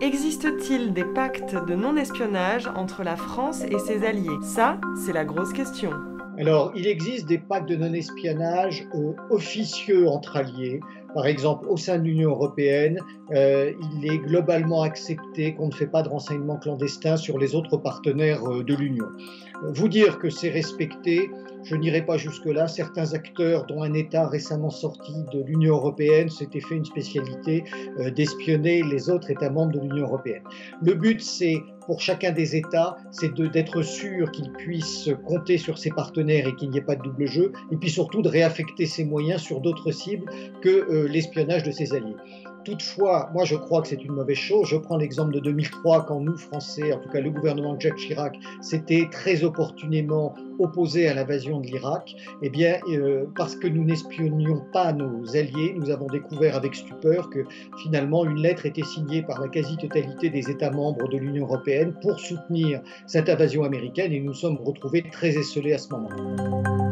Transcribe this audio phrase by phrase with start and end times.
[0.00, 4.40] Existe-t-il des pactes de non-espionnage entre la France et ses alliés?
[4.42, 5.92] Ça, c'est la grosse question.
[6.36, 10.80] Alors, il existe des pactes de non-espionnage euh, officieux entre alliés.
[11.14, 12.98] Par exemple, au sein de l'Union européenne,
[13.32, 17.76] euh, il est globalement accepté qu'on ne fait pas de renseignements clandestins sur les autres
[17.76, 19.06] partenaires euh, de l'Union.
[19.62, 21.30] Vous dire que c'est respecté,
[21.62, 22.66] je n'irai pas jusque-là.
[22.66, 27.64] Certains acteurs, dont un État récemment sorti de l'Union européenne, s'étaient fait une spécialité
[27.98, 30.42] euh, d'espionner les autres États membres de l'Union européenne.
[30.82, 35.90] Le but, c'est pour chacun des États, c'est d'être sûr qu'ils puissent compter sur ses
[35.90, 39.04] partenaires et qu'il n'y ait pas de double jeu, et puis surtout de réaffecter ses
[39.04, 40.24] moyens sur d'autres cibles
[40.62, 42.16] que l'espionnage de ses alliés.
[42.64, 44.66] Toutefois, moi je crois que c'est une mauvaise chose.
[44.68, 47.96] Je prends l'exemple de 2003 quand nous, Français, en tout cas le gouvernement de Jacques
[47.96, 52.14] Chirac, s'était très opportunément opposé à l'invasion de l'Irak.
[52.42, 57.28] Eh bien, euh, parce que nous n'espionnions pas nos alliés, nous avons découvert avec stupeur
[57.28, 57.44] que
[57.82, 62.18] finalement une lettre était signée par la quasi-totalité des États membres de l'Union européenne pour
[62.18, 66.83] soutenir cette invasion américaine et nous sommes retrouvés très esselés à ce moment.